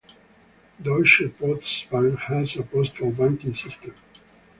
Deutsche 0.81 1.29
Postbank 1.29 2.17
has 2.21 2.55
a 2.57 2.63
postal 2.63 3.11
banking 3.11 3.53
system. 3.53 3.93